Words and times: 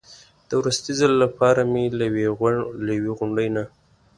د 0.47 0.51
وروستي 0.59 0.91
ځل 0.99 1.11
لپاره 1.23 1.61
مې 1.71 1.83
له 2.87 2.89
یوې 2.95 3.09
غونډۍ 3.17 3.49
نه. 3.55 3.63